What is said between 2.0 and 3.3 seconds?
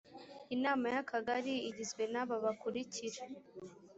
n aba bakurikira